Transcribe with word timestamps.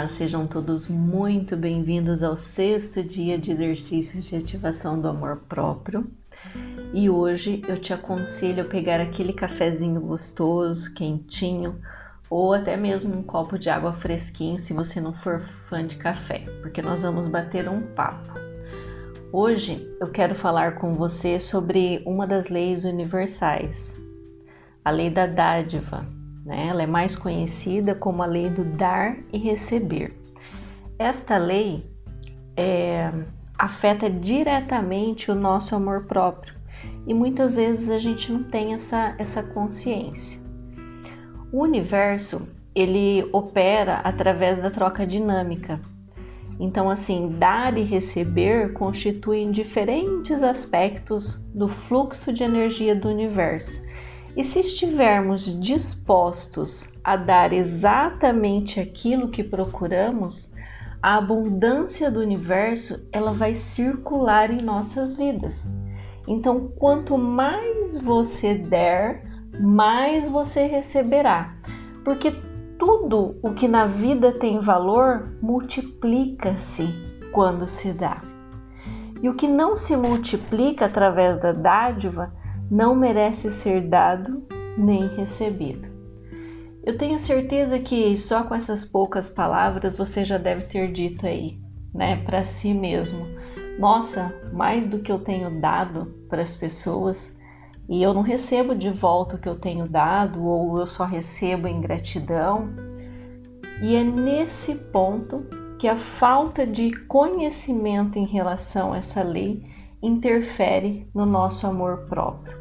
Olá, 0.00 0.08
sejam 0.08 0.46
todos 0.46 0.88
muito 0.88 1.58
bem-vindos 1.58 2.22
ao 2.22 2.34
sexto 2.34 3.04
dia 3.04 3.36
de 3.36 3.52
exercícios 3.52 4.24
de 4.24 4.34
ativação 4.34 4.98
do 4.98 5.06
amor 5.06 5.42
próprio. 5.46 6.10
E 6.94 7.10
hoje 7.10 7.62
eu 7.68 7.78
te 7.78 7.92
aconselho 7.92 8.62
a 8.62 8.66
pegar 8.66 8.98
aquele 8.98 9.34
cafezinho 9.34 10.00
gostoso, 10.00 10.94
quentinho, 10.94 11.78
ou 12.30 12.54
até 12.54 12.78
mesmo 12.78 13.14
um 13.14 13.22
copo 13.22 13.58
de 13.58 13.68
água 13.68 13.92
fresquinho 13.92 14.58
se 14.58 14.72
você 14.72 15.02
não 15.02 15.12
for 15.12 15.42
fã 15.68 15.86
de 15.86 15.96
café, 15.96 16.46
porque 16.62 16.80
nós 16.80 17.02
vamos 17.02 17.28
bater 17.28 17.68
um 17.68 17.82
papo. 17.94 18.32
Hoje 19.30 19.86
eu 20.00 20.06
quero 20.10 20.34
falar 20.34 20.76
com 20.76 20.94
você 20.94 21.38
sobre 21.38 22.02
uma 22.06 22.26
das 22.26 22.48
leis 22.48 22.86
universais, 22.86 24.00
a 24.82 24.90
lei 24.90 25.10
da 25.10 25.26
dádiva 25.26 26.19
né? 26.44 26.68
Ela 26.68 26.82
é 26.82 26.86
mais 26.86 27.16
conhecida 27.16 27.94
como 27.94 28.22
a 28.22 28.26
lei 28.26 28.48
do 28.50 28.64
dar 28.64 29.16
e 29.32 29.38
receber. 29.38 30.14
Esta 30.98 31.36
lei 31.36 31.84
é, 32.56 33.10
afeta 33.58 34.10
diretamente 34.10 35.30
o 35.30 35.34
nosso 35.34 35.74
amor 35.74 36.04
próprio 36.04 36.54
e 37.06 37.14
muitas 37.14 37.56
vezes 37.56 37.90
a 37.90 37.98
gente 37.98 38.30
não 38.32 38.44
tem 38.44 38.74
essa, 38.74 39.14
essa 39.18 39.42
consciência. 39.42 40.40
O 41.52 41.62
universo 41.62 42.46
ele 42.74 43.28
opera 43.32 43.96
através 44.04 44.62
da 44.62 44.70
troca 44.70 45.06
dinâmica. 45.06 45.80
Então, 46.58 46.90
assim, 46.90 47.36
dar 47.38 47.76
e 47.76 47.82
receber 47.82 48.74
constituem 48.74 49.50
diferentes 49.50 50.42
aspectos 50.42 51.36
do 51.54 51.68
fluxo 51.68 52.32
de 52.32 52.44
energia 52.44 52.94
do 52.94 53.08
universo 53.08 53.82
e 54.36 54.44
se 54.44 54.60
estivermos 54.60 55.60
dispostos 55.60 56.88
a 57.02 57.16
dar 57.16 57.52
exatamente 57.52 58.78
aquilo 58.78 59.30
que 59.30 59.42
procuramos, 59.42 60.54
a 61.02 61.16
abundância 61.16 62.10
do 62.10 62.20
universo 62.20 63.08
ela 63.10 63.32
vai 63.32 63.54
circular 63.54 64.50
em 64.50 64.62
nossas 64.62 65.16
vidas. 65.16 65.70
Então, 66.28 66.68
quanto 66.76 67.16
mais 67.16 67.98
você 67.98 68.54
der, 68.54 69.24
mais 69.58 70.28
você 70.28 70.66
receberá. 70.66 71.54
Porque 72.04 72.32
tudo 72.78 73.36
o 73.42 73.52
que 73.52 73.66
na 73.66 73.86
vida 73.86 74.32
tem 74.32 74.60
valor 74.60 75.36
multiplica-se 75.42 76.88
quando 77.32 77.66
se 77.66 77.92
dá. 77.92 78.22
E 79.22 79.28
o 79.28 79.34
que 79.34 79.48
não 79.48 79.76
se 79.76 79.96
multiplica 79.96 80.86
através 80.86 81.40
da 81.40 81.52
dádiva 81.52 82.32
não 82.70 82.94
merece 82.94 83.50
ser 83.50 83.88
dado 83.88 84.46
nem 84.78 85.08
recebido. 85.08 85.88
Eu 86.84 86.96
tenho 86.96 87.18
certeza 87.18 87.78
que 87.78 88.16
só 88.16 88.44
com 88.44 88.54
essas 88.54 88.84
poucas 88.84 89.28
palavras 89.28 89.96
você 89.98 90.24
já 90.24 90.38
deve 90.38 90.64
ter 90.64 90.92
dito 90.92 91.26
aí, 91.26 91.58
né, 91.92 92.16
para 92.24 92.44
si 92.44 92.72
mesmo: 92.72 93.26
Nossa, 93.78 94.32
mais 94.52 94.86
do 94.86 95.00
que 95.00 95.10
eu 95.10 95.18
tenho 95.18 95.60
dado 95.60 96.06
para 96.28 96.42
as 96.42 96.54
pessoas 96.54 97.34
e 97.88 98.02
eu 98.02 98.14
não 98.14 98.22
recebo 98.22 98.72
de 98.72 98.88
volta 98.88 99.34
o 99.34 99.38
que 99.38 99.48
eu 99.48 99.58
tenho 99.58 99.88
dado 99.88 100.46
ou 100.46 100.78
eu 100.78 100.86
só 100.86 101.04
recebo 101.04 101.66
em 101.66 101.80
gratidão. 101.80 102.70
E 103.82 103.96
é 103.96 104.04
nesse 104.04 104.76
ponto 104.76 105.44
que 105.76 105.88
a 105.88 105.98
falta 105.98 106.64
de 106.64 106.94
conhecimento 107.06 108.16
em 108.16 108.26
relação 108.26 108.92
a 108.92 108.98
essa 108.98 109.22
lei 109.22 109.64
interfere 110.00 111.08
no 111.12 111.26
nosso 111.26 111.66
amor 111.66 112.06
próprio. 112.08 112.59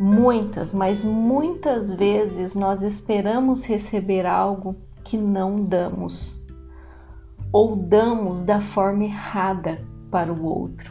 Muitas, 0.00 0.72
mas 0.72 1.04
muitas 1.04 1.94
vezes 1.94 2.54
nós 2.54 2.82
esperamos 2.82 3.64
receber 3.64 4.26
algo 4.26 4.74
que 5.04 5.16
não 5.16 5.54
damos, 5.54 6.40
ou 7.52 7.76
damos 7.76 8.42
da 8.42 8.60
forma 8.60 9.04
errada 9.04 9.80
para 10.10 10.32
o 10.32 10.44
outro. 10.44 10.90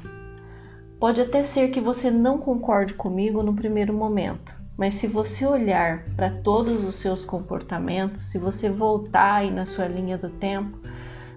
Pode 1.00 1.20
até 1.20 1.44
ser 1.44 1.70
que 1.70 1.82
você 1.82 2.12
não 2.12 2.38
concorde 2.38 2.94
comigo 2.94 3.42
no 3.42 3.56
primeiro 3.56 3.92
momento, 3.92 4.54
mas 4.78 4.96
se 4.96 5.08
você 5.08 5.46
olhar 5.46 6.06
para 6.16 6.30
todos 6.30 6.84
os 6.84 6.96
seus 6.96 7.26
comportamentos, 7.26 8.22
se 8.30 8.38
você 8.38 8.70
voltar 8.70 9.38
aí 9.38 9.52
na 9.52 9.66
sua 9.66 9.88
linha 9.88 10.18
do 10.18 10.30
tempo, 10.30 10.78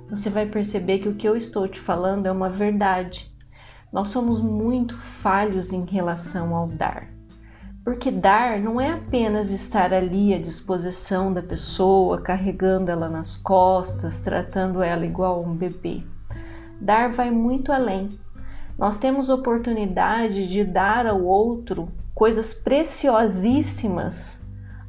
você 0.09 0.29
vai 0.29 0.47
perceber 0.47 0.99
que 0.99 1.09
o 1.09 1.15
que 1.15 1.27
eu 1.27 1.37
estou 1.37 1.67
te 1.67 1.81
falando 1.81 2.27
é 2.27 2.33
uma 2.33 2.49
verdade. 2.49 3.35
Nós 3.91 4.11
somos 4.11 4.41
muito 4.41 4.97
falhos 4.99 5.73
em 5.73 5.85
relação 5.85 6.55
ao 6.55 6.69
dar. 6.69 7.14
Porque 7.85 8.11
dar 8.11 8.59
não 8.59 8.81
é 8.81 8.93
apenas 8.93 9.51
estar 9.51 9.93
ali 9.93 10.33
à 10.33 10.39
disposição 10.41 11.31
da 11.31 11.43
pessoa, 11.43 12.19
carregando 12.19 12.91
ela 12.91 13.11
nas 13.11 13.37
costas, 13.37 14.21
tratando 14.21 14.83
ela 14.83 15.05
igual 15.05 15.45
um 15.45 15.55
bebê. 15.55 16.03
Dar 16.81 17.13
vai 17.13 17.31
muito 17.31 17.71
além. 17.71 18.09
Nós 18.79 18.97
temos 18.97 19.29
oportunidade 19.29 20.49
de 20.49 20.65
dar 20.65 21.07
ao 21.07 21.23
outro 21.23 21.89
coisas 22.15 22.55
preciosíssimas 22.55 24.43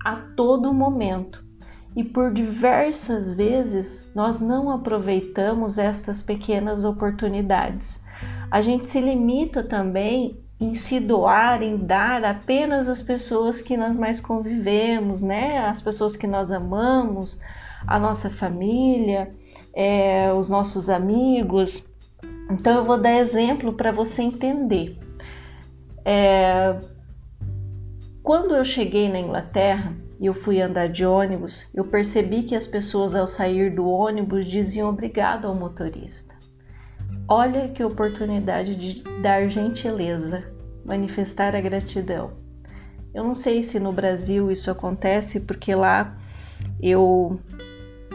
a 0.03 0.15
todo 0.37 0.73
momento. 0.73 1.43
E 1.97 2.03
por 2.03 2.31
diversas 2.31 3.33
vezes 3.33 4.09
nós 4.15 4.39
não 4.39 4.71
aproveitamos 4.71 5.77
estas 5.77 6.21
pequenas 6.21 6.85
oportunidades. 6.85 8.01
A 8.49 8.61
gente 8.61 8.89
se 8.89 9.01
limita 9.01 9.63
também 9.63 10.44
em 10.59 10.73
se 10.73 10.99
doar, 10.99 11.61
em 11.61 11.77
dar 11.77 12.23
apenas 12.23 12.87
às 12.87 13.01
pessoas 13.01 13.59
que 13.59 13.75
nós 13.75 13.97
mais 13.97 14.21
convivemos, 14.21 15.21
né? 15.21 15.59
As 15.59 15.81
pessoas 15.81 16.15
que 16.15 16.25
nós 16.25 16.51
amamos, 16.51 17.39
a 17.85 17.99
nossa 17.99 18.29
família, 18.29 19.33
é, 19.73 20.31
os 20.33 20.49
nossos 20.49 20.89
amigos. 20.89 21.85
Então 22.49 22.77
eu 22.77 22.85
vou 22.85 22.97
dar 22.97 23.19
exemplo 23.19 23.73
para 23.73 23.91
você 23.91 24.21
entender. 24.21 24.97
É, 26.05 26.79
quando 28.23 28.55
eu 28.55 28.63
cheguei 28.63 29.09
na 29.09 29.19
Inglaterra 29.19 29.93
e 30.19 30.25
eu 30.25 30.33
fui 30.33 30.61
andar 30.61 30.87
de 30.87 31.05
ônibus, 31.05 31.69
eu 31.73 31.83
percebi 31.83 32.43
que 32.43 32.55
as 32.55 32.65
pessoas 32.65 33.15
ao 33.15 33.27
sair 33.27 33.75
do 33.75 33.87
ônibus 33.87 34.45
diziam 34.45 34.89
obrigado 34.89 35.45
ao 35.45 35.55
motorista. 35.55 36.34
Olha 37.27 37.69
que 37.69 37.83
oportunidade 37.83 38.75
de 38.75 39.03
dar 39.21 39.49
gentileza, 39.49 40.43
manifestar 40.85 41.55
a 41.55 41.61
gratidão. 41.61 42.33
Eu 43.15 43.23
não 43.23 43.33
sei 43.33 43.63
se 43.63 43.79
no 43.79 43.91
Brasil 43.91 44.51
isso 44.51 44.69
acontece, 44.69 45.39
porque 45.39 45.73
lá 45.73 46.15
eu 46.79 47.39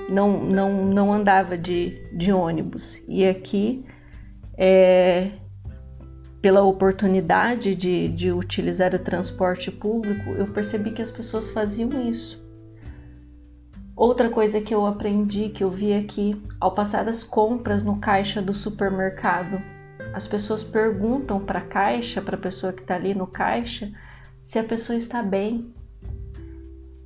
não, 0.08 0.44
não, 0.44 0.86
não 0.86 1.12
andava 1.12 1.58
de, 1.58 2.00
de 2.12 2.32
ônibus. 2.32 3.02
E 3.08 3.26
aqui, 3.26 3.84
é, 4.56 5.32
pela 6.40 6.62
oportunidade 6.62 7.74
de, 7.74 8.08
de 8.08 8.30
utilizar 8.30 8.94
o 8.94 8.98
transporte 8.98 9.72
público, 9.72 10.30
eu 10.30 10.46
percebi 10.46 10.92
que 10.92 11.02
as 11.02 11.10
pessoas 11.10 11.50
faziam 11.50 11.90
isso. 12.08 12.39
Outra 14.00 14.30
coisa 14.30 14.62
que 14.62 14.74
eu 14.74 14.86
aprendi, 14.86 15.50
que 15.50 15.62
eu 15.62 15.68
vi 15.68 15.92
aqui, 15.92 16.34
ao 16.58 16.72
passar 16.72 17.06
as 17.06 17.22
compras 17.22 17.84
no 17.84 17.98
caixa 17.98 18.40
do 18.40 18.54
supermercado, 18.54 19.60
as 20.14 20.26
pessoas 20.26 20.64
perguntam 20.64 21.38
para 21.38 21.58
a 21.58 21.66
caixa, 21.66 22.22
para 22.22 22.34
a 22.34 22.40
pessoa 22.40 22.72
que 22.72 22.80
está 22.80 22.94
ali 22.94 23.12
no 23.12 23.26
caixa, 23.26 23.92
se 24.42 24.58
a 24.58 24.64
pessoa 24.64 24.96
está 24.96 25.22
bem. 25.22 25.70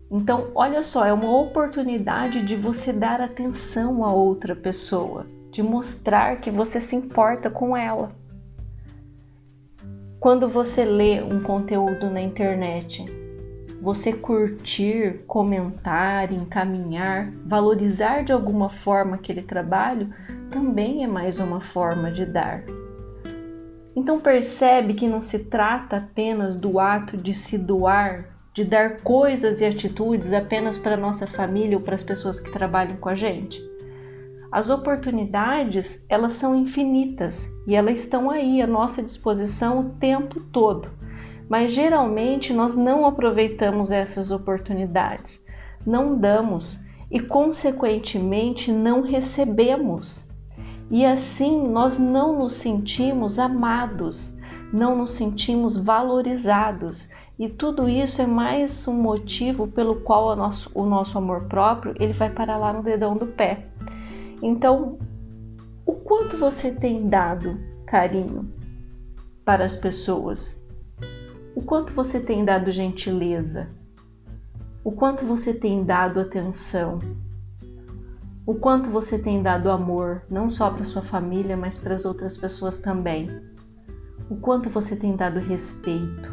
Então, 0.09 0.53
olha 0.55 0.85
só, 0.85 1.05
é 1.05 1.13
uma 1.13 1.37
oportunidade 1.37 2.47
de 2.47 2.55
você 2.55 2.93
dar 2.93 3.21
atenção 3.21 4.05
a 4.05 4.13
outra 4.13 4.55
pessoa, 4.55 5.27
de 5.51 5.65
mostrar 5.65 6.41
que 6.41 6.49
você 6.49 6.81
se 6.81 6.95
importa 6.95 7.51
com 7.51 7.77
ela. 7.77 8.13
Quando 10.21 10.49
você 10.49 10.85
lê 10.85 11.21
um 11.21 11.43
conteúdo 11.43 12.09
na 12.09 12.21
internet, 12.21 13.05
você 13.85 14.15
curtir, 14.15 15.25
comentar, 15.27 16.33
encaminhar, 16.33 17.31
valorizar 17.45 18.25
de 18.25 18.33
alguma 18.33 18.71
forma 18.71 19.17
aquele 19.17 19.43
trabalho 19.43 20.09
também 20.51 21.05
é 21.05 21.07
mais 21.07 21.39
uma 21.39 21.61
forma 21.61 22.11
de 22.11 22.25
dar. 22.25 22.65
Então 23.95 24.19
percebe 24.19 24.95
que 24.95 25.07
não 25.07 25.21
se 25.21 25.39
trata 25.39 25.97
apenas 25.97 26.57
do 26.57 26.81
ato 26.81 27.19
de 27.19 27.35
se 27.35 27.59
doar, 27.59 28.25
de 28.55 28.65
dar 28.65 29.03
coisas 29.03 29.61
e 29.61 29.67
atitudes 29.67 30.33
apenas 30.33 30.79
para 30.79 30.97
nossa 30.97 31.27
família 31.27 31.77
ou 31.77 31.83
para 31.83 31.95
as 31.95 32.03
pessoas 32.03 32.41
que 32.41 32.51
trabalham 32.51 32.97
com 32.97 33.11
a 33.11 33.15
gente. 33.15 33.63
As 34.51 34.71
oportunidades, 34.71 36.03
elas 36.09 36.33
são 36.35 36.57
infinitas 36.57 37.47
e 37.67 37.75
elas 37.77 37.99
estão 37.99 38.31
aí 38.31 38.63
à 38.63 38.67
nossa 38.67 39.03
disposição 39.03 39.81
o 39.81 39.91
tempo 39.97 40.41
todo 40.41 41.05
mas 41.49 41.73
geralmente 41.73 42.53
nós 42.53 42.75
não 42.77 43.07
aproveitamos 43.07 43.91
essas 43.91 44.31
oportunidades, 44.31 45.45
não 45.87 46.17
damos 46.17 46.83
e, 47.11 47.21
consequentemente, 47.21 48.73
não 48.73 49.03
recebemos. 49.03 50.29
E 50.91 51.05
assim 51.05 51.67
nós 51.69 51.99
não 51.99 52.39
nos 52.39 52.53
sentimos 52.53 53.39
amados, 53.39 54.37
não 54.73 54.97
nos 54.97 55.13
sentimos 55.13 55.77
valorizados. 55.77 57.09
E 57.39 57.49
tudo 57.49 57.89
isso 57.89 58.23
é 58.23 58.27
mais 58.27 58.87
um 58.87 58.95
motivo 58.95 59.67
pelo 59.67 59.97
qual 59.97 60.29
o 60.29 60.37
nosso, 60.37 60.71
o 60.75 60.85
nosso 60.85 61.19
amor 61.19 61.43
próprio 61.45 61.95
ele 61.99 62.13
vai 62.13 62.31
para 62.31 62.57
lá 62.57 62.73
no 62.73 62.83
dedão 62.83 63.17
do 63.17 63.27
pé. 63.27 63.67
Então, 64.43 64.99
o 65.87 65.93
quanto 65.93 66.37
você 66.37 66.71
tem 66.71 67.09
dado 67.09 67.59
carinho 67.87 68.51
para 69.45 69.65
as 69.65 69.77
pessoas? 69.77 70.64
O 71.57 71.63
quanto 71.63 71.93
você 71.93 72.19
tem 72.19 72.45
dado 72.45 72.73
gentileza? 72.73 73.69
O 74.83 74.91
quanto 74.91 75.25
você 75.25 75.55
tem 75.55 75.85
dado 75.85 76.19
atenção? 76.19 76.99
O 78.45 78.57
quanto 78.57 78.91
você 78.91 79.17
tem 79.17 79.41
dado 79.41 79.71
amor, 79.71 80.23
não 80.29 80.51
só 80.51 80.69
para 80.69 80.85
sua 80.85 81.03
família, 81.03 81.57
mas 81.57 81.79
para 81.79 81.95
as 81.95 82.05
outras 82.05 82.37
pessoas 82.37 82.79
também? 82.79 83.31
O 84.29 84.35
quanto 84.35 84.69
você 84.69 84.97
tem 84.97 85.15
dado 85.15 85.39
respeito? 85.39 86.29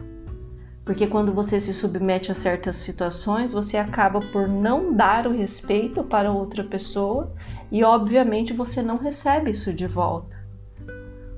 Porque 0.84 1.06
quando 1.06 1.32
você 1.32 1.60
se 1.60 1.72
submete 1.72 2.32
a 2.32 2.36
certas 2.36 2.78
situações, 2.78 3.54
você 3.54 3.78
acaba 3.78 4.20
por 4.20 4.48
não 4.48 4.92
dar 4.92 5.28
o 5.28 5.32
respeito 5.32 6.04
para 6.04 6.32
outra 6.32 6.64
pessoa 6.64 7.32
e, 7.72 7.84
obviamente, 7.84 8.54
você 8.54 8.82
não 8.82 8.98
recebe 8.98 9.52
isso 9.52 9.72
de 9.72 9.86
volta. 9.86 10.36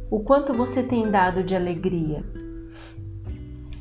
O 0.10 0.22
quanto 0.22 0.54
você 0.54 0.82
tem 0.82 1.12
dado 1.12 1.44
de 1.44 1.54
alegria. 1.54 2.24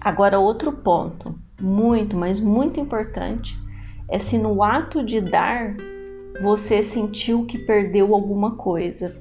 Agora, 0.04 0.40
outro 0.40 0.72
ponto, 0.72 1.38
muito, 1.60 2.16
mas 2.16 2.40
muito 2.40 2.80
importante, 2.80 3.56
é 4.08 4.18
se 4.18 4.36
no 4.36 4.60
ato 4.60 5.00
de 5.00 5.20
dar 5.20 5.76
você 6.42 6.82
sentiu 6.82 7.46
que 7.46 7.56
perdeu 7.56 8.12
alguma 8.12 8.56
coisa. 8.56 9.16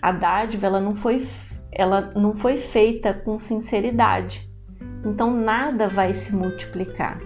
A 0.00 0.12
dádiva 0.12 0.68
ela 0.68 0.80
não 0.80 0.94
foi, 0.94 1.26
ela 1.72 2.12
não 2.14 2.36
foi 2.36 2.56
feita 2.56 3.12
com 3.12 3.40
sinceridade. 3.40 4.48
Então 5.04 5.28
nada 5.32 5.88
vai 5.88 6.14
se 6.14 6.32
multiplicar. 6.32 7.18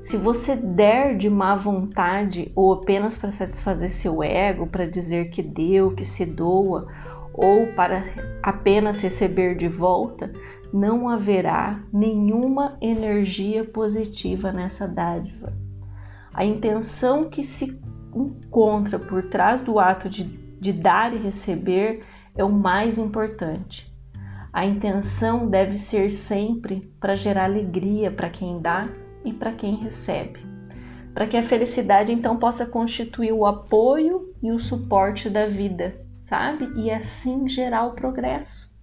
Se 0.00 0.16
você 0.16 0.54
der 0.54 1.16
de 1.16 1.28
má 1.28 1.56
vontade 1.56 2.52
ou 2.54 2.72
apenas 2.72 3.16
para 3.16 3.32
satisfazer 3.32 3.90
seu 3.90 4.22
ego, 4.22 4.68
para 4.68 4.86
dizer 4.86 5.30
que 5.30 5.42
deu, 5.42 5.90
que 5.90 6.04
se 6.04 6.24
doa, 6.24 6.86
ou 7.32 7.66
para 7.68 8.04
apenas 8.42 9.00
receber 9.00 9.56
de 9.56 9.68
volta, 9.68 10.32
não 10.72 11.08
haverá 11.08 11.82
nenhuma 11.92 12.76
energia 12.80 13.64
positiva 13.64 14.52
nessa 14.52 14.86
dádiva. 14.86 15.52
A 16.32 16.44
intenção 16.44 17.24
que 17.24 17.42
se 17.42 17.80
encontra 18.14 18.98
por 18.98 19.24
trás 19.24 19.62
do 19.62 19.78
ato 19.78 20.08
de, 20.08 20.24
de 20.24 20.72
dar 20.72 21.12
e 21.14 21.18
receber 21.18 22.00
é 22.36 22.44
o 22.44 22.52
mais 22.52 22.98
importante. 22.98 23.92
A 24.52 24.64
intenção 24.64 25.48
deve 25.48 25.76
ser 25.78 26.10
sempre 26.10 26.80
para 27.00 27.16
gerar 27.16 27.44
alegria 27.44 28.10
para 28.10 28.30
quem 28.30 28.60
dá 28.60 28.88
e 29.24 29.32
para 29.32 29.52
quem 29.52 29.76
recebe, 29.76 30.40
para 31.12 31.26
que 31.26 31.36
a 31.36 31.42
felicidade 31.42 32.12
então 32.12 32.36
possa 32.36 32.64
constituir 32.64 33.32
o 33.32 33.44
apoio 33.44 34.34
e 34.42 34.50
o 34.50 34.60
suporte 34.60 35.28
da 35.28 35.46
vida, 35.46 36.00
sabe? 36.24 36.70
E 36.76 36.90
assim 36.90 37.48
gerar 37.48 37.86
o 37.86 37.92
progresso. 37.92 38.77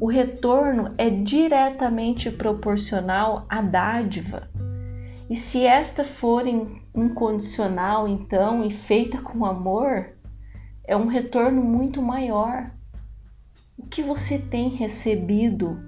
O 0.00 0.06
retorno 0.06 0.94
é 0.96 1.10
diretamente 1.10 2.30
proporcional 2.30 3.44
à 3.48 3.60
dádiva. 3.60 4.48
E 5.28 5.36
se 5.36 5.64
esta 5.64 6.04
for 6.04 6.44
incondicional, 6.94 8.08
então, 8.08 8.64
e 8.64 8.72
feita 8.72 9.18
com 9.18 9.44
amor, 9.44 10.08
é 10.84 10.96
um 10.96 11.06
retorno 11.06 11.62
muito 11.62 12.00
maior 12.00 12.70
o 13.80 13.86
que 13.86 14.02
você 14.02 14.38
tem 14.38 14.68
recebido 14.68 15.80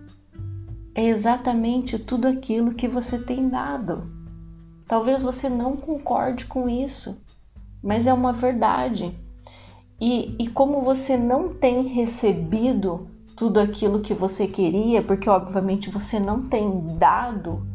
é 0.95 1.05
exatamente 1.05 1.99
tudo 1.99 2.27
aquilo 2.27 2.75
que 2.75 2.89
você 2.89 3.19
tem 3.19 3.51
dado. 3.51 4.11
Talvez 4.89 5.23
você 5.23 5.47
não 5.47 5.77
concorde 5.77 6.47
com 6.47 6.71
isso, 6.71 7.21
mas 7.83 8.07
é 8.07 8.13
uma 8.13 8.33
verdade. 8.33 9.15
E, 10.01 10.35
e 10.43 10.49
como 10.49 10.81
você 10.81 11.19
não 11.19 11.53
tem 11.53 11.89
recebido 11.89 13.11
tudo 13.37 13.61
aquilo 13.61 14.01
que 14.01 14.15
você 14.15 14.47
queria, 14.47 15.03
porque 15.03 15.29
obviamente 15.29 15.91
você 15.91 16.21
não 16.21 16.43
tem 16.49 16.97
dado, 16.99 17.67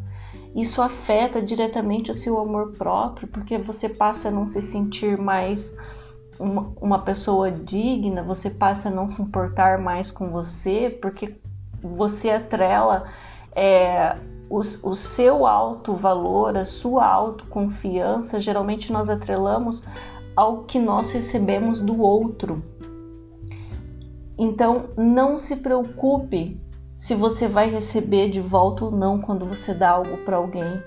isso 0.54 0.82
afeta 0.82 1.40
diretamente 1.40 2.10
o 2.10 2.14
seu 2.14 2.38
amor 2.38 2.72
próprio, 2.72 3.28
porque 3.28 3.58
você 3.58 3.88
passa 3.88 4.28
a 4.28 4.30
não 4.30 4.48
se 4.48 4.62
sentir 4.62 5.18
mais 5.18 5.74
uma, 6.38 6.72
uma 6.80 6.98
pessoa 7.00 7.50
digna, 7.50 8.22
você 8.22 8.50
passa 8.50 8.88
a 8.88 8.92
não 8.92 9.08
se 9.08 9.20
importar 9.20 9.78
mais 9.78 10.10
com 10.10 10.30
você, 10.30 10.96
porque 11.02 11.36
você 11.82 12.30
atrela 12.30 13.08
é, 13.54 14.16
o, 14.48 14.58
o 14.58 14.96
seu 14.96 15.46
alto 15.46 15.92
valor, 15.94 16.56
a 16.56 16.64
sua 16.64 17.06
autoconfiança, 17.06 18.40
geralmente 18.40 18.92
nós 18.92 19.08
atrelamos 19.08 19.84
ao 20.34 20.64
que 20.64 20.78
nós 20.78 21.12
recebemos 21.12 21.80
do 21.80 22.00
outro. 22.00 22.62
Então, 24.38 24.90
não 24.96 25.36
se 25.36 25.56
preocupe 25.56 26.60
se 26.96 27.14
você 27.14 27.48
vai 27.48 27.68
receber 27.70 28.30
de 28.30 28.40
volta 28.40 28.84
ou 28.84 28.90
não 28.90 29.20
quando 29.20 29.48
você 29.48 29.74
dá 29.74 29.90
algo 29.90 30.18
para 30.18 30.36
alguém. 30.36 30.82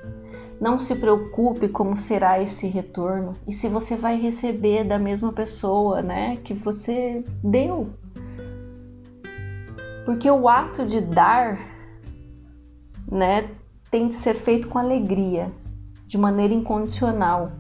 Não 0.60 0.80
se 0.80 0.96
preocupe 0.96 1.68
como 1.68 1.98
será 1.98 2.42
esse 2.42 2.68
retorno 2.68 3.34
e 3.48 3.54
se 3.54 3.68
você 3.68 3.96
vai 3.96 4.20
receber 4.20 4.84
da 4.84 5.00
mesma 5.00 5.34
pessoa, 5.34 6.02
né, 6.02 6.38
que 6.44 6.54
você 6.54 7.24
deu. 7.44 7.90
Porque 10.06 10.30
o 10.30 10.48
ato 10.48 10.86
de 10.86 11.02
dar, 11.02 11.60
né, 13.12 13.50
tem 13.90 14.10
que 14.10 14.18
ser 14.18 14.36
feito 14.36 14.68
com 14.68 14.78
alegria, 14.78 15.52
de 16.06 16.18
maneira 16.18 16.54
incondicional. 16.54 17.52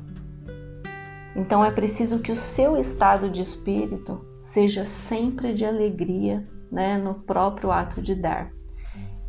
Então 1.35 1.63
é 1.63 1.71
preciso 1.71 2.19
que 2.19 2.31
o 2.31 2.35
seu 2.35 2.77
estado 2.77 3.29
de 3.29 3.41
espírito 3.41 4.25
seja 4.39 4.85
sempre 4.85 5.53
de 5.53 5.65
alegria, 5.65 6.47
né, 6.71 6.97
no 6.97 7.15
próprio 7.15 7.71
ato 7.71 8.01
de 8.01 8.15
dar. 8.15 8.51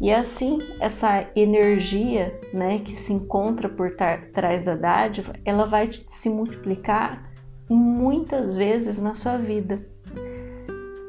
E 0.00 0.12
assim, 0.12 0.58
essa 0.80 1.28
energia 1.36 2.36
né, 2.52 2.80
que 2.80 2.96
se 2.96 3.12
encontra 3.12 3.68
por 3.68 3.94
trás 3.94 4.64
da 4.64 4.74
dádiva, 4.74 5.32
ela 5.44 5.64
vai 5.64 5.90
se 5.92 6.28
multiplicar 6.28 7.30
muitas 7.68 8.56
vezes 8.56 8.98
na 8.98 9.14
sua 9.14 9.36
vida. 9.36 9.80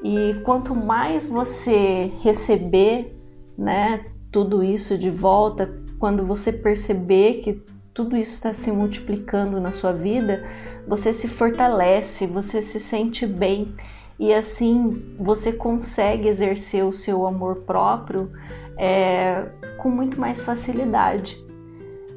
E 0.04 0.36
quanto 0.44 0.76
mais 0.76 1.26
você 1.26 2.12
receber 2.22 3.18
né, 3.58 4.06
tudo 4.32 4.64
isso 4.64 4.98
de 4.98 5.10
volta, 5.10 5.74
quando 5.98 6.26
você 6.26 6.52
perceber 6.52 7.42
que 7.42 7.64
tudo 7.94 8.18
isso 8.18 8.34
está 8.34 8.54
se 8.54 8.72
multiplicando 8.72 9.60
na 9.62 9.72
sua 9.72 9.94
vida, 9.94 10.44
você 10.88 11.14
se 11.14 11.28
fortalece, 11.28 12.26
você 12.26 12.62
se 12.62 12.80
sente 12.80 13.26
bem 13.26 13.74
e 14.20 14.34
assim 14.34 15.16
você 15.20 15.54
consegue 15.54 16.28
exercer 16.28 16.84
o 16.84 16.92
seu 16.92 17.28
amor 17.28 17.58
próprio 17.68 18.32
é, 18.78 19.46
com 19.78 19.90
muito 19.90 20.20
mais 20.20 20.42
facilidade. 20.42 21.38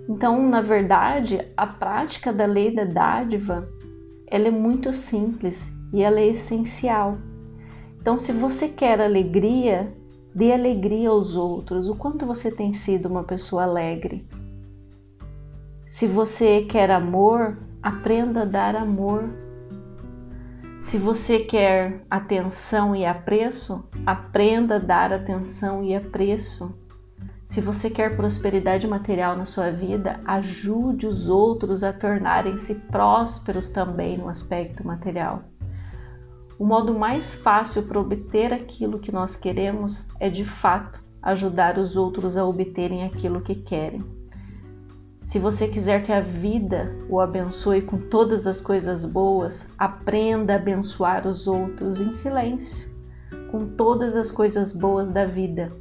Então, 0.08 0.48
na 0.48 0.62
verdade, 0.62 1.46
a 1.56 1.66
prática 1.66 2.32
da 2.32 2.46
lei 2.46 2.74
da 2.74 2.84
dádiva 2.84 3.68
ela 4.28 4.48
é 4.48 4.50
muito 4.50 4.92
simples 4.92 5.70
e 5.92 6.02
ela 6.02 6.20
é 6.20 6.28
essencial. 6.28 7.18
Então, 8.00 8.18
se 8.18 8.32
você 8.32 8.68
quer 8.68 9.00
alegria, 9.00 9.92
dê 10.34 10.52
alegria 10.52 11.10
aos 11.10 11.36
outros. 11.36 11.88
O 11.88 11.96
quanto 11.96 12.24
você 12.24 12.50
tem 12.50 12.72
sido 12.74 13.06
uma 13.06 13.24
pessoa 13.24 13.64
alegre? 13.64 14.24
Se 15.96 16.06
você 16.06 16.60
quer 16.60 16.90
amor, 16.90 17.56
aprenda 17.82 18.42
a 18.42 18.44
dar 18.44 18.76
amor 18.76 19.30
se 20.86 20.98
você 20.98 21.38
quer 21.38 22.04
atenção 22.10 22.94
e 22.94 23.06
apreço, 23.06 23.88
aprenda 24.04 24.76
a 24.76 24.78
dar 24.78 25.10
atenção 25.10 25.82
e 25.82 25.96
apreço. 25.96 26.78
Se 27.46 27.62
você 27.62 27.88
quer 27.88 28.14
prosperidade 28.14 28.86
material 28.86 29.38
na 29.38 29.46
sua 29.46 29.70
vida, 29.70 30.20
ajude 30.26 31.06
os 31.06 31.30
outros 31.30 31.82
a 31.82 31.94
tornarem-se 31.94 32.74
prósperos 32.74 33.70
também 33.70 34.18
no 34.18 34.28
aspecto 34.28 34.86
material. 34.86 35.44
O 36.58 36.66
modo 36.66 36.94
mais 36.94 37.34
fácil 37.34 37.84
para 37.84 37.98
obter 37.98 38.52
aquilo 38.52 38.98
que 38.98 39.10
nós 39.10 39.34
queremos 39.34 40.06
é 40.20 40.28
de 40.28 40.44
fato 40.44 41.02
ajudar 41.22 41.78
os 41.78 41.96
outros 41.96 42.36
a 42.36 42.44
obterem 42.44 43.02
aquilo 43.02 43.40
que 43.40 43.54
querem. 43.54 44.15
Se 45.26 45.40
você 45.40 45.66
quiser 45.66 46.04
que 46.04 46.12
a 46.12 46.20
vida 46.20 46.94
o 47.08 47.18
abençoe 47.18 47.82
com 47.82 47.98
todas 47.98 48.46
as 48.46 48.60
coisas 48.60 49.04
boas, 49.04 49.68
aprenda 49.76 50.52
a 50.52 50.56
abençoar 50.56 51.26
os 51.26 51.48
outros 51.48 52.00
em 52.00 52.12
silêncio, 52.12 52.88
com 53.50 53.66
todas 53.66 54.16
as 54.16 54.30
coisas 54.30 54.72
boas 54.72 55.10
da 55.10 55.26
vida. 55.26 55.72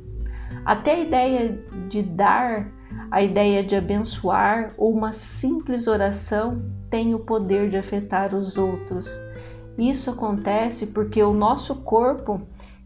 Até 0.66 0.96
a 0.96 1.00
ideia 1.00 1.60
de 1.88 2.02
dar, 2.02 2.72
a 3.12 3.22
ideia 3.22 3.64
de 3.64 3.76
abençoar 3.76 4.74
ou 4.80 4.92
uma 4.92 5.14
simples 5.14 5.86
oração 5.86 6.64
tem 6.90 7.14
o 7.14 7.20
poder 7.20 7.70
de 7.70 7.78
afetar 7.78 8.34
os 8.34 8.58
outros. 8.58 9.08
Isso 9.78 10.10
acontece 10.10 10.88
porque 10.88 11.22
o 11.22 11.34
nosso 11.34 11.76
corpo 11.84 12.42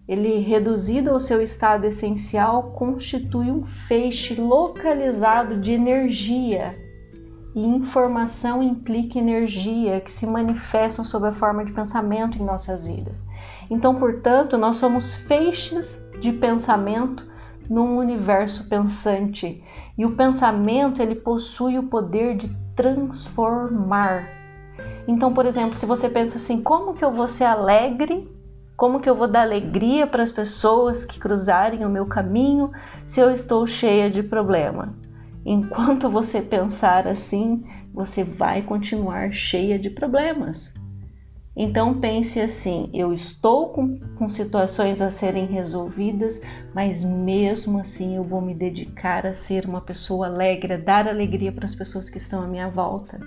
ele 0.09 0.39
reduzido 0.39 1.11
ao 1.11 1.19
seu 1.19 1.39
estado 1.39 1.85
essencial, 1.85 2.71
constitui 2.71 3.51
um 3.51 3.63
feixe 3.87 4.33
localizado 4.33 5.61
de 5.61 5.71
energia. 5.71 6.75
e 7.55 7.65
informação 7.65 8.61
implica 8.61 9.17
energia 9.17 9.99
que 10.01 10.11
se 10.11 10.25
manifestam 10.25 11.03
sob 11.03 11.27
a 11.27 11.33
forma 11.33 11.65
de 11.65 11.71
pensamento 11.73 12.37
em 12.37 12.45
nossas 12.45 12.85
vidas. 12.85 13.25
Então, 13.69 13.95
portanto, 13.95 14.57
nós 14.57 14.77
somos 14.77 15.15
feixes 15.15 16.01
de 16.19 16.31
pensamento 16.31 17.27
num 17.69 17.97
universo 17.97 18.67
pensante. 18.69 19.63
E 19.97 20.05
o 20.05 20.15
pensamento, 20.15 21.01
ele 21.01 21.15
possui 21.15 21.77
o 21.77 21.83
poder 21.83 22.35
de 22.37 22.55
transformar. 22.75 24.27
Então, 25.07 25.33
por 25.33 25.45
exemplo, 25.45 25.75
se 25.75 25.85
você 25.85 26.07
pensa 26.07 26.37
assim, 26.37 26.61
como 26.61 26.93
que 26.93 27.03
eu 27.03 27.11
vou 27.11 27.27
ser 27.27 27.45
alegre? 27.45 28.38
Como 28.79 29.01
que 29.01 29.09
eu 29.09 29.15
vou 29.15 29.27
dar 29.27 29.41
alegria 29.41 30.07
para 30.07 30.23
as 30.23 30.31
pessoas 30.31 31.03
que 31.03 31.19
cruzarem 31.19 31.83
o 31.83 31.89
meu 31.89 32.05
caminho 32.05 32.71
se 33.05 33.19
eu 33.19 33.29
estou 33.29 33.67
cheia 33.67 34.09
de 34.09 34.23
problema? 34.23 34.95
Enquanto 35.45 36.09
você 36.09 36.41
pensar 36.41 37.05
assim, 37.05 37.61
você 37.93 38.23
vai 38.23 38.61
continuar 38.61 39.33
cheia 39.33 39.77
de 39.77 39.89
problemas. 39.89 40.73
Então 41.57 41.99
pense 41.99 42.39
assim: 42.39 42.89
eu 42.93 43.11
estou 43.11 43.67
com, 43.67 43.99
com, 44.17 44.29
situações 44.29 45.01
a 45.01 45.09
serem 45.09 45.45
resolvidas, 45.45 46.39
mas 46.73 47.03
mesmo 47.03 47.79
assim 47.81 48.15
eu 48.15 48.23
vou 48.23 48.39
me 48.39 48.55
dedicar 48.55 49.27
a 49.27 49.33
ser 49.33 49.65
uma 49.65 49.81
pessoa 49.81 50.27
alegre, 50.27 50.75
a 50.75 50.77
dar 50.77 51.05
alegria 51.05 51.51
para 51.51 51.65
as 51.65 51.75
pessoas 51.75 52.09
que 52.09 52.17
estão 52.17 52.41
à 52.41 52.47
minha 52.47 52.69
volta. 52.69 53.19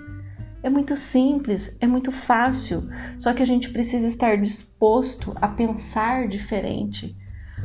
É 0.63 0.69
muito 0.69 0.95
simples, 0.95 1.75
é 1.81 1.85
muito 1.85 2.09
fácil, 2.09 2.87
só 3.19 3.33
que 3.33 3.43
a 3.43 3.45
gente 3.45 3.69
precisa 3.69 4.07
estar 4.07 4.37
disposto 4.37 5.33
a 5.35 5.47
pensar 5.49 6.29
diferente, 6.29 7.13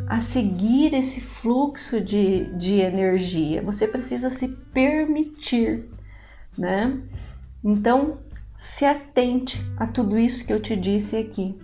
a 0.08 0.20
seguir 0.20 0.92
esse 0.92 1.20
fluxo 1.20 2.00
de, 2.00 2.46
de 2.56 2.80
energia. 2.80 3.62
Você 3.62 3.86
precisa 3.86 4.30
se 4.30 4.48
permitir, 4.48 5.88
né? 6.58 7.00
Então, 7.62 8.18
se 8.56 8.84
atente 8.84 9.64
a 9.76 9.86
tudo 9.86 10.18
isso 10.18 10.44
que 10.44 10.52
eu 10.52 10.60
te 10.60 10.74
disse 10.74 11.16
aqui. 11.16 11.56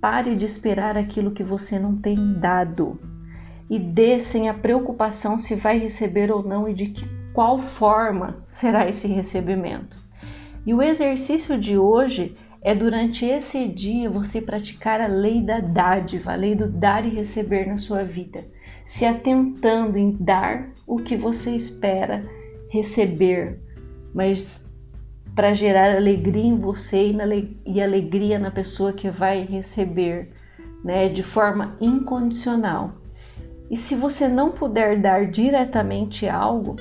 Pare 0.00 0.34
de 0.34 0.46
esperar 0.46 0.96
aquilo 0.96 1.32
que 1.32 1.44
você 1.44 1.78
não 1.78 1.94
tem 1.94 2.32
dado 2.40 2.98
e 3.68 3.78
dê 3.78 4.22
sem 4.22 4.48
a 4.48 4.54
preocupação 4.54 5.38
se 5.38 5.54
vai 5.54 5.78
receber 5.78 6.32
ou 6.32 6.42
não 6.42 6.66
e 6.66 6.72
de 6.72 6.86
que, 6.86 7.06
qual 7.34 7.58
forma 7.58 8.42
será 8.48 8.88
esse 8.88 9.06
recebimento. 9.06 9.99
E 10.66 10.74
o 10.74 10.82
exercício 10.82 11.58
de 11.58 11.78
hoje 11.78 12.34
é 12.62 12.74
durante 12.74 13.24
esse 13.24 13.66
dia 13.66 14.10
você 14.10 14.40
praticar 14.40 15.00
a 15.00 15.06
lei 15.06 15.40
da 15.40 15.60
dádiva, 15.60 16.32
a 16.32 16.36
lei 16.36 16.54
do 16.54 16.68
dar 16.68 17.06
e 17.06 17.08
receber 17.08 17.66
na 17.66 17.78
sua 17.78 18.04
vida, 18.04 18.44
se 18.84 19.06
atentando 19.06 19.96
em 19.96 20.16
dar 20.20 20.70
o 20.86 20.96
que 20.96 21.16
você 21.16 21.56
espera 21.56 22.22
receber, 22.68 23.58
mas 24.14 24.62
para 25.34 25.54
gerar 25.54 25.96
alegria 25.96 26.44
em 26.44 26.58
você 26.58 27.14
e 27.64 27.80
alegria 27.80 28.38
na 28.38 28.50
pessoa 28.50 28.92
que 28.92 29.08
vai 29.08 29.42
receber, 29.42 30.30
né, 30.84 31.08
de 31.08 31.22
forma 31.22 31.76
incondicional. 31.80 32.92
E 33.70 33.76
se 33.76 33.94
você 33.94 34.28
não 34.28 34.50
puder 34.50 35.00
dar 35.00 35.30
diretamente 35.30 36.28
algo, 36.28 36.76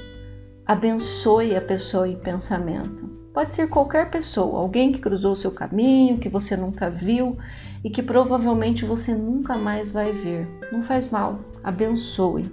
abençoe 0.65 1.55
a 1.55 1.61
pessoa 1.61 2.07
em 2.07 2.17
pensamento. 2.17 3.18
Pode 3.39 3.55
ser 3.55 3.69
qualquer 3.69 4.11
pessoa, 4.11 4.59
alguém 4.59 4.91
que 4.91 4.99
cruzou 4.99 5.33
seu 5.33 5.49
caminho, 5.49 6.17
que 6.17 6.27
você 6.27 6.57
nunca 6.57 6.89
viu 6.89 7.37
e 7.81 7.89
que 7.89 8.03
provavelmente 8.03 8.83
você 8.83 9.15
nunca 9.15 9.57
mais 9.57 9.89
vai 9.89 10.11
ver. 10.11 10.45
Não 10.73 10.83
faz 10.83 11.09
mal, 11.09 11.39
abençoe. 11.63 12.43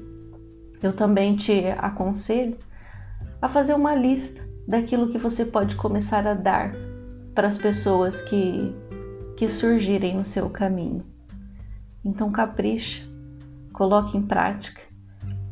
Eu 0.81 0.93
também 0.93 1.35
te 1.35 1.66
aconselho 1.76 2.57
a 3.43 3.49
fazer 3.49 3.75
uma 3.75 3.97
lista 3.97 4.40
daquilo 4.69 5.11
que 5.11 5.19
você 5.19 5.45
pode 5.45 5.75
começar 5.75 6.25
a 6.25 6.35
dar 6.35 6.73
para 7.35 7.49
as 7.49 7.59
pessoas 7.59 8.23
que, 8.23 8.73
que 9.37 9.49
surgirem 9.49 10.16
no 10.16 10.25
seu 10.25 10.49
caminho. 10.49 11.05
Então 12.05 12.31
capricha, 12.31 13.02
coloque 13.73 14.16
em 14.16 14.23
prática. 14.23 14.83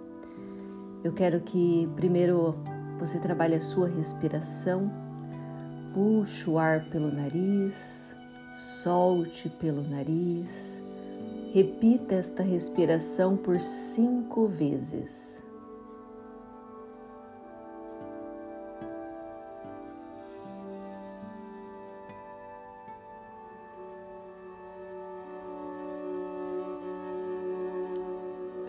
Eu 1.04 1.14
quero 1.14 1.42
que 1.42 1.88
primeiro 1.96 2.56
você 3.00 3.20
trabalhe 3.20 3.54
a 3.54 3.62
sua 3.62 3.88
respiração, 3.88 5.01
puxe 5.94 6.50
o 6.50 6.58
ar 6.58 6.86
pelo 6.86 7.12
nariz, 7.12 8.16
solte 8.56 9.50
pelo 9.50 9.82
nariz, 9.82 10.82
repita 11.54 12.16
esta 12.16 12.44
respiração 12.44 13.36
por 13.36 13.60
cinco 13.60 14.48
vezes. 14.48 15.44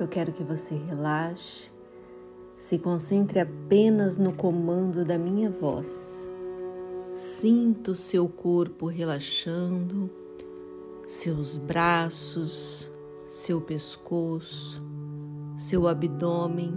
Eu 0.01 0.09
quero 0.09 0.33
que 0.33 0.43
você 0.43 0.75
relaxe, 0.75 1.71
se 2.57 2.77
concentre 2.77 3.39
apenas 3.39 4.17
no 4.17 4.33
comando 4.33 5.05
da 5.05 5.17
minha 5.17 5.49
voz. 5.49 6.32
Sinta 7.13 7.91
o 7.91 7.95
seu 7.95 8.27
corpo 8.27 8.87
relaxando, 8.87 10.11
seus 11.07 11.59
braços, 11.59 12.91
seu 13.27 13.61
pescoço, 13.61 14.83
seu 15.55 15.87
abdômen, 15.87 16.73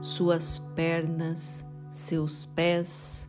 suas 0.00 0.58
pernas, 0.58 1.64
seus 1.90 2.44
pés. 2.44 3.28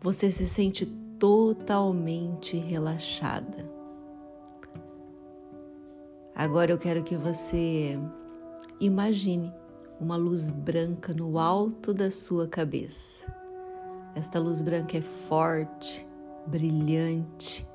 Você 0.00 0.30
se 0.30 0.46
sente 0.46 0.86
totalmente 1.18 2.56
relaxada. 2.56 3.68
Agora 6.32 6.70
eu 6.70 6.78
quero 6.78 7.02
que 7.02 7.16
você 7.16 7.98
Imagine 8.82 9.52
uma 10.00 10.16
luz 10.16 10.50
branca 10.50 11.14
no 11.14 11.38
alto 11.38 11.94
da 11.94 12.10
sua 12.10 12.48
cabeça. 12.48 13.41
Esta 14.14 14.38
luz 14.38 14.60
branca 14.60 14.98
é 14.98 15.00
forte, 15.00 16.06
brilhante 16.46 17.66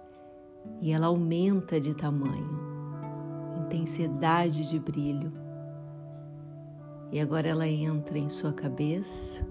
e 0.82 0.92
ela 0.92 1.08
aumenta 1.08 1.80
de 1.80 1.94
tamanho, 1.94 2.60
intensidade 3.66 4.70
de 4.70 4.80
brilho. 4.80 5.32
E 7.12 7.20
agora 7.20 7.48
ela 7.48 7.68
entra 7.68 8.18
em 8.18 8.30
sua 8.30 8.52
cabeça. 8.52 9.46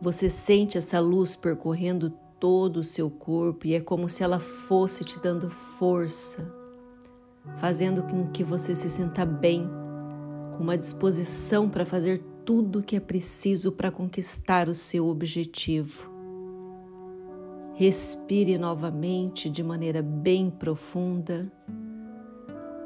Você 0.00 0.30
sente 0.30 0.78
essa 0.78 1.00
luz 1.00 1.34
percorrendo 1.34 2.10
todo 2.38 2.78
o 2.78 2.84
seu 2.84 3.10
corpo 3.10 3.66
e 3.66 3.74
é 3.74 3.80
como 3.80 4.08
se 4.08 4.22
ela 4.22 4.38
fosse 4.38 5.04
te 5.04 5.18
dando 5.18 5.50
força, 5.50 6.50
fazendo 7.56 8.02
com 8.02 8.28
que 8.28 8.44
você 8.44 8.74
se 8.74 8.88
sinta 8.88 9.24
bem, 9.24 9.68
com 10.56 10.62
uma 10.62 10.78
disposição 10.78 11.68
para 11.68 11.84
fazer 11.84 12.22
tudo 12.44 12.80
o 12.80 12.82
que 12.82 12.96
é 12.96 13.00
preciso 13.00 13.72
para 13.72 13.90
conquistar 13.90 14.68
o 14.68 14.74
seu 14.74 15.06
objetivo. 15.06 16.10
Respire 17.74 18.56
novamente 18.58 19.50
de 19.50 19.62
maneira 19.62 20.00
bem 20.02 20.50
profunda. 20.50 21.50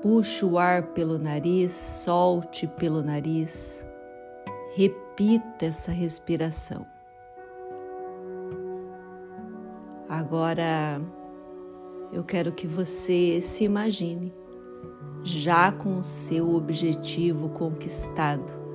Puxe 0.01 0.45
o 0.45 0.59
ar 0.59 0.95
pelo 0.95 1.19
nariz, 1.19 1.73
solte 1.73 2.67
pelo 2.67 3.03
nariz. 3.03 3.85
Repita 4.75 5.67
essa 5.67 5.91
respiração. 5.91 6.87
Agora 10.09 11.03
eu 12.13 12.25
quero 12.25 12.53
que 12.53 12.67
você 12.67 13.41
se 13.43 13.65
imagine 13.65 14.33
já 15.23 15.71
com 15.71 15.99
o 15.99 16.05
seu 16.05 16.55
objetivo 16.55 17.51
conquistado. 17.51 18.68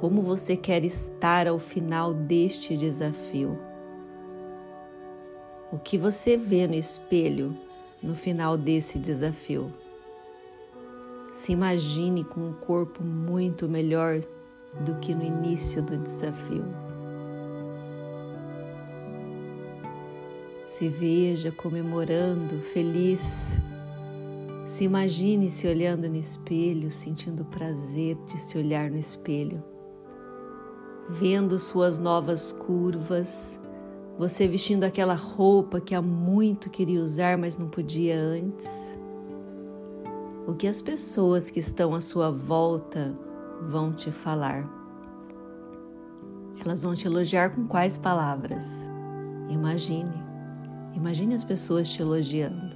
Como 0.00 0.20
você 0.20 0.58
quer 0.58 0.84
estar 0.84 1.48
ao 1.48 1.58
final 1.58 2.12
deste 2.12 2.76
desafio? 2.76 3.58
O 5.72 5.78
que 5.78 5.96
você 5.96 6.36
vê 6.36 6.68
no 6.68 6.74
espelho 6.74 7.56
no 8.02 8.14
final 8.14 8.58
desse 8.58 8.98
desafio? 8.98 9.72
Se 11.30 11.52
imagine 11.52 12.24
com 12.24 12.40
um 12.40 12.52
corpo 12.52 13.02
muito 13.02 13.66
melhor 13.66 14.20
do 14.84 14.96
que 14.96 15.14
no 15.14 15.24
início 15.24 15.82
do 15.82 15.96
desafio. 15.96 16.64
Se 20.66 20.90
veja 20.90 21.50
comemorando, 21.50 22.60
feliz. 22.60 23.52
Se 24.66 24.84
imagine 24.84 25.50
se 25.50 25.66
olhando 25.66 26.06
no 26.06 26.16
espelho, 26.16 26.90
sentindo 26.90 27.44
o 27.44 27.46
prazer 27.46 28.14
de 28.26 28.38
se 28.38 28.58
olhar 28.58 28.90
no 28.90 28.98
espelho, 28.98 29.64
vendo 31.08 31.58
suas 31.58 31.98
novas 31.98 32.52
curvas, 32.52 33.60
você 34.18 34.48
vestindo 34.48 34.84
aquela 34.84 35.14
roupa 35.14 35.80
que 35.80 35.94
há 35.94 36.02
muito 36.02 36.70
queria 36.70 37.02
usar, 37.02 37.36
mas 37.36 37.58
não 37.58 37.68
podia 37.68 38.18
antes. 38.18 38.96
O 40.46 40.54
que 40.54 40.66
as 40.66 40.80
pessoas 40.80 41.50
que 41.50 41.58
estão 41.58 41.94
à 41.94 42.00
sua 42.00 42.30
volta 42.30 43.14
vão 43.68 43.92
te 43.92 44.10
falar? 44.10 44.66
Elas 46.64 46.82
vão 46.82 46.94
te 46.94 47.06
elogiar 47.06 47.50
com 47.50 47.66
quais 47.66 47.98
palavras? 47.98 48.66
Imagine. 49.48 50.24
Imagine 50.94 51.34
as 51.34 51.44
pessoas 51.44 51.90
te 51.90 52.00
elogiando. 52.00 52.74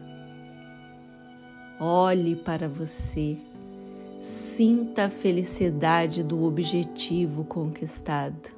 Olhe 1.80 2.36
para 2.36 2.68
você. 2.68 3.38
Sinta 4.20 5.04
a 5.06 5.10
felicidade 5.10 6.22
do 6.22 6.44
objetivo 6.44 7.42
conquistado. 7.42 8.50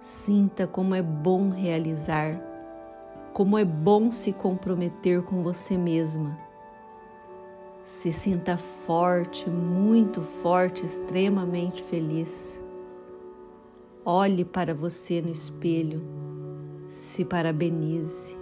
Sinta 0.00 0.68
como 0.68 0.94
é 0.94 1.02
bom 1.02 1.50
realizar, 1.50 2.40
como 3.32 3.58
é 3.58 3.64
bom 3.64 4.12
se 4.12 4.32
comprometer 4.32 5.20
com 5.22 5.42
você 5.42 5.76
mesma. 5.76 6.38
Se 7.82 8.12
sinta 8.12 8.56
forte, 8.56 9.50
muito 9.50 10.22
forte, 10.22 10.86
extremamente 10.86 11.82
feliz. 11.82 12.62
Olhe 14.04 14.44
para 14.44 14.72
você 14.72 15.20
no 15.20 15.30
espelho, 15.30 16.00
se 16.86 17.24
parabenize. 17.24 18.38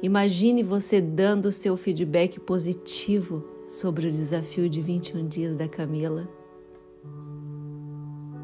Imagine 0.00 0.62
você 0.62 1.00
dando 1.00 1.46
o 1.46 1.52
seu 1.52 1.76
feedback 1.76 2.38
positivo 2.38 3.53
sobre 3.74 4.06
o 4.06 4.10
desafio 4.10 4.68
de 4.68 4.80
21 4.80 5.26
dias 5.26 5.56
da 5.56 5.66
Camila. 5.66 6.28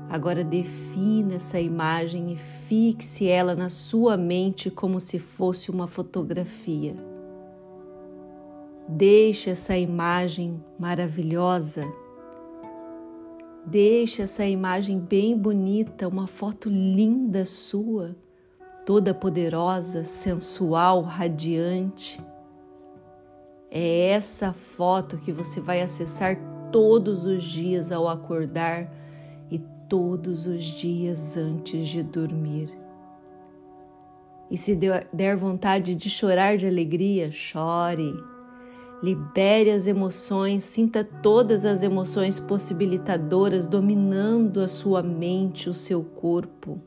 Agora 0.08 0.42
defina 0.42 1.34
essa 1.34 1.60
imagem 1.60 2.32
e 2.32 2.36
fixe 2.36 3.28
ela 3.28 3.54
na 3.54 3.68
sua 3.68 4.16
mente 4.16 4.70
como 4.70 4.98
se 4.98 5.20
fosse 5.20 5.70
uma 5.70 5.86
fotografia. 5.86 6.96
Deixe 8.88 9.50
essa 9.50 9.76
imagem 9.76 10.60
maravilhosa. 10.76 11.84
Deixe 13.64 14.22
essa 14.22 14.44
imagem 14.44 14.98
bem 14.98 15.38
bonita, 15.38 16.08
uma 16.08 16.26
foto 16.26 16.68
linda 16.68 17.44
sua 17.44 18.16
toda 18.84 19.14
poderosa, 19.14 20.02
sensual, 20.02 21.02
radiante. 21.02 22.20
É 23.70 24.08
essa 24.08 24.52
foto 24.52 25.16
que 25.16 25.30
você 25.30 25.60
vai 25.60 25.80
acessar 25.80 26.36
todos 26.72 27.24
os 27.24 27.42
dias 27.44 27.92
ao 27.92 28.08
acordar 28.08 28.92
e 29.48 29.60
todos 29.88 30.46
os 30.46 30.64
dias 30.64 31.36
antes 31.36 31.88
de 31.88 32.02
dormir. 32.02 32.76
E 34.50 34.56
se 34.56 34.76
der 35.12 35.36
vontade 35.36 35.94
de 35.94 36.10
chorar 36.10 36.56
de 36.56 36.66
alegria, 36.66 37.30
chore. 37.30 38.12
Libere 39.00 39.70
as 39.70 39.86
emoções, 39.86 40.64
sinta 40.64 41.04
todas 41.04 41.64
as 41.64 41.80
emoções 41.82 42.40
possibilitadoras 42.40 43.68
dominando 43.68 44.60
a 44.60 44.66
sua 44.66 45.02
mente, 45.02 45.70
o 45.70 45.74
seu 45.74 46.02
corpo. 46.02 46.80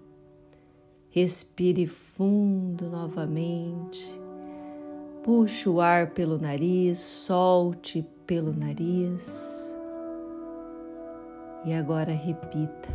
Respire 1.10 1.88
fundo 1.88 2.89
novamente. 2.89 4.22
Puxe 5.23 5.69
o 5.69 5.79
ar 5.79 6.12
pelo 6.12 6.38
nariz, 6.38 6.99
solte 6.99 8.05
pelo 8.27 8.53
nariz. 8.53 9.73
E 11.63 11.71
agora 11.71 12.12
repita. 12.12 12.89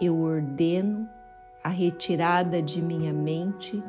Eu 0.00 0.20
ordeno 0.20 1.08
a 1.64 1.68
retirada 1.68 2.62
de 2.62 2.80
minha 2.80 3.12
mente 3.12 3.82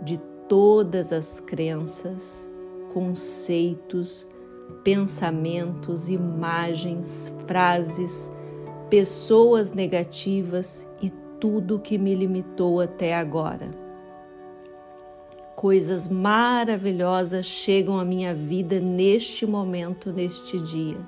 de 0.00 0.18
todas 0.48 1.12
as 1.12 1.40
crenças, 1.40 2.50
conceitos, 2.94 4.26
pensamentos, 4.82 6.08
imagens, 6.08 7.30
frases, 7.46 8.32
pessoas 8.88 9.72
negativas 9.72 10.88
e 11.02 11.10
tudo 11.38 11.78
que 11.78 11.98
me 11.98 12.14
limitou 12.14 12.80
até 12.80 13.14
agora. 13.14 13.83
Coisas 15.64 16.08
maravilhosas 16.08 17.46
chegam 17.46 17.98
à 17.98 18.04
minha 18.04 18.34
vida 18.34 18.78
neste 18.78 19.46
momento, 19.46 20.12
neste 20.12 20.60
dia. 20.60 20.98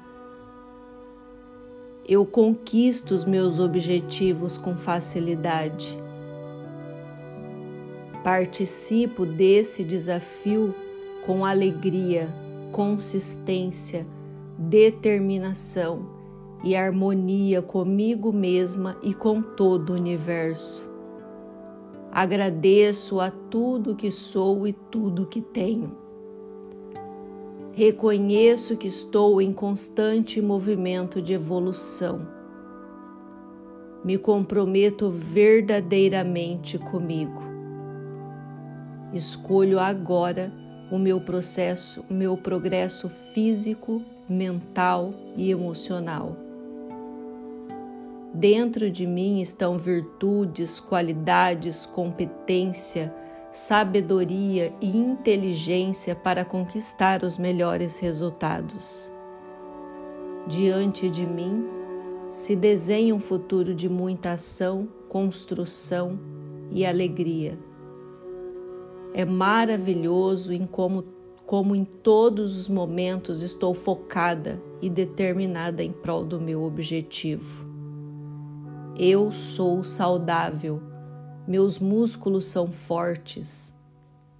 Eu 2.08 2.24
conquisto 2.24 3.10
os 3.10 3.26
meus 3.26 3.58
objetivos 3.58 4.56
com 4.56 4.74
facilidade. 4.74 5.98
Participo 8.24 9.26
desse 9.26 9.84
desafio 9.84 10.74
com 11.26 11.44
alegria, 11.44 12.34
consistência, 12.72 14.06
determinação 14.56 16.08
e 16.64 16.74
harmonia 16.74 17.60
comigo 17.60 18.32
mesma 18.32 18.96
e 19.02 19.12
com 19.12 19.42
todo 19.42 19.90
o 19.90 19.96
universo. 19.96 20.95
Agradeço 22.10 23.20
a 23.20 23.30
tudo 23.30 23.96
que 23.96 24.10
sou 24.10 24.66
e 24.66 24.72
tudo 24.72 25.26
que 25.26 25.40
tenho. 25.40 25.96
Reconheço 27.72 28.76
que 28.76 28.88
estou 28.88 29.40
em 29.42 29.52
constante 29.52 30.40
movimento 30.40 31.20
de 31.20 31.34
evolução. 31.34 32.26
Me 34.02 34.16
comprometo 34.16 35.10
verdadeiramente 35.10 36.78
comigo. 36.78 37.42
Escolho 39.12 39.78
agora 39.78 40.52
o 40.90 40.98
meu 40.98 41.20
processo, 41.20 42.04
o 42.08 42.14
meu 42.14 42.36
progresso 42.36 43.08
físico, 43.08 44.00
mental 44.28 45.12
e 45.36 45.50
emocional 45.50 46.45
Dentro 48.38 48.90
de 48.90 49.06
mim 49.06 49.40
estão 49.40 49.78
virtudes, 49.78 50.78
qualidades, 50.78 51.86
competência, 51.86 53.14
sabedoria 53.50 54.74
e 54.78 54.94
inteligência 54.94 56.14
para 56.14 56.44
conquistar 56.44 57.22
os 57.22 57.38
melhores 57.38 57.98
resultados. 57.98 59.10
Diante 60.46 61.08
de 61.08 61.26
mim 61.26 61.66
se 62.28 62.54
desenha 62.54 63.14
um 63.14 63.18
futuro 63.18 63.74
de 63.74 63.88
muita 63.88 64.32
ação, 64.32 64.86
construção 65.08 66.20
e 66.70 66.84
alegria. 66.84 67.58
É 69.14 69.24
maravilhoso 69.24 70.52
em 70.52 70.66
como, 70.66 71.04
como 71.46 71.74
em 71.74 71.86
todos 71.86 72.58
os 72.58 72.68
momentos 72.68 73.40
estou 73.40 73.72
focada 73.72 74.62
e 74.82 74.90
determinada 74.90 75.82
em 75.82 75.90
prol 75.90 76.22
do 76.22 76.38
meu 76.38 76.64
objetivo. 76.64 77.75
Eu 78.98 79.30
sou 79.30 79.84
saudável, 79.84 80.82
Meus 81.46 81.78
músculos 81.78 82.46
são 82.46 82.72
fortes, 82.72 83.72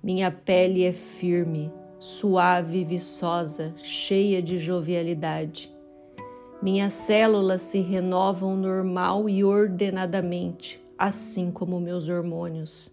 minha 0.02 0.28
pele 0.28 0.82
é 0.82 0.92
firme, 0.92 1.72
suave 2.00 2.78
e 2.78 2.84
viçosa, 2.84 3.72
cheia 3.76 4.42
de 4.42 4.58
jovialidade. 4.58 5.72
Minhas 6.60 6.94
células 6.94 7.62
se 7.62 7.78
renovam 7.78 8.56
normal 8.56 9.28
e 9.28 9.44
ordenadamente, 9.44 10.82
assim 10.98 11.52
como 11.52 11.78
meus 11.78 12.08
hormônios. 12.08 12.92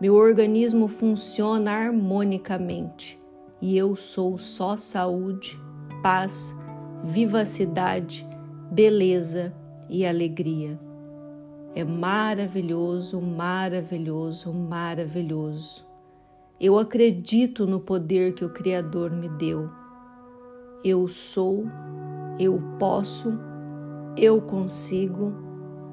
Meu 0.00 0.16
organismo 0.16 0.88
funciona 0.88 1.70
harmonicamente 1.70 3.22
e 3.60 3.78
eu 3.78 3.94
sou 3.94 4.36
só 4.36 4.76
saúde, 4.76 5.56
paz, 6.02 6.56
vivacidade, 7.04 8.28
beleza 8.68 9.61
e 9.92 10.06
alegria. 10.06 10.80
É 11.74 11.84
maravilhoso, 11.84 13.20
maravilhoso, 13.20 14.50
maravilhoso. 14.50 15.86
Eu 16.58 16.78
acredito 16.78 17.66
no 17.66 17.78
poder 17.78 18.34
que 18.34 18.44
o 18.44 18.48
Criador 18.48 19.10
me 19.10 19.28
deu. 19.28 19.68
Eu 20.82 21.06
sou, 21.08 21.66
eu 22.38 22.58
posso, 22.78 23.38
eu 24.16 24.40
consigo, 24.40 25.34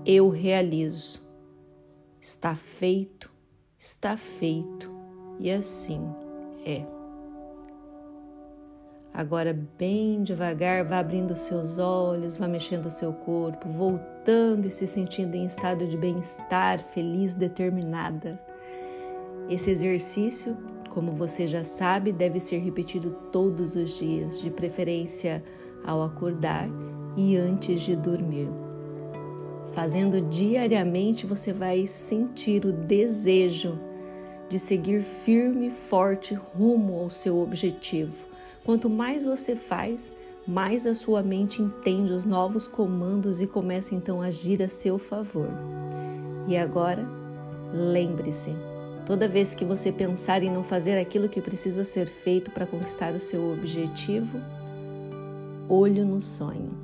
eu 0.05 0.29
realizo. 0.29 1.21
Está 2.21 2.55
feito, 2.55 3.29
está 3.77 4.15
feito 4.15 4.89
e 5.39 5.51
assim 5.51 6.01
é. 6.65 6.98
Agora, 9.13 9.57
bem 9.77 10.21
devagar, 10.21 10.85
vá 10.85 10.99
abrindo 10.99 11.35
seus 11.35 11.79
olhos, 11.79 12.37
vá 12.37 12.47
mexendo 12.47 12.85
o 12.85 12.91
seu 12.91 13.11
corpo, 13.11 13.67
voltando 13.67 14.67
e 14.67 14.71
se 14.71 14.85
sentindo 14.85 15.35
em 15.35 15.45
estado 15.45 15.87
de 15.87 15.97
bem-estar, 15.97 16.79
feliz, 16.79 17.33
determinada. 17.33 18.39
Esse 19.49 19.71
exercício, 19.71 20.55
como 20.89 21.11
você 21.11 21.47
já 21.47 21.63
sabe, 21.63 22.11
deve 22.11 22.39
ser 22.39 22.59
repetido 22.59 23.11
todos 23.31 23.75
os 23.75 23.97
dias, 23.97 24.39
de 24.39 24.51
preferência 24.51 25.43
ao 25.83 26.03
acordar 26.03 26.69
e 27.17 27.35
antes 27.35 27.81
de 27.81 27.95
dormir. 27.95 28.47
Fazendo 29.71 30.21
diariamente, 30.21 31.25
você 31.25 31.51
vai 31.51 31.87
sentir 31.87 32.63
o 32.63 32.71
desejo 32.71 33.79
de 34.47 34.59
seguir 34.59 35.01
firme 35.01 35.67
e 35.67 35.71
forte 35.71 36.33
rumo 36.33 36.99
ao 36.99 37.09
seu 37.09 37.39
objetivo. 37.39 38.28
Quanto 38.69 38.87
mais 38.87 39.25
você 39.25 39.55
faz, 39.55 40.13
mais 40.47 40.85
a 40.85 40.93
sua 40.93 41.23
mente 41.23 41.59
entende 41.59 42.13
os 42.13 42.23
novos 42.23 42.67
comandos 42.67 43.41
e 43.41 43.47
começa 43.47 43.95
então 43.95 44.21
a 44.21 44.25
agir 44.25 44.61
a 44.61 44.67
seu 44.67 44.99
favor. 44.99 45.49
E 46.47 46.55
agora, 46.55 47.03
lembre-se, 47.73 48.55
Toda 49.07 49.27
vez 49.27 49.55
que 49.55 49.65
você 49.65 49.91
pensar 49.91 50.43
em 50.43 50.51
não 50.51 50.63
fazer 50.63 50.99
aquilo 50.99 51.27
que 51.27 51.41
precisa 51.41 51.83
ser 51.83 52.05
feito 52.05 52.51
para 52.51 52.67
conquistar 52.67 53.15
o 53.15 53.19
seu 53.19 53.51
objetivo, 53.51 54.37
olho 55.67 56.05
no 56.05 56.21
sonho. 56.21 56.77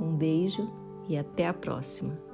Um 0.00 0.14
beijo 0.14 0.70
e 1.08 1.18
até 1.18 1.48
a 1.48 1.52
próxima. 1.52 2.29